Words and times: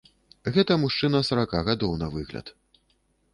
Гэта 0.55 0.77
мужчына 0.83 1.21
сарака 1.29 1.61
гадоў 1.67 1.93
на 2.05 2.11
выгляд. 2.15 2.51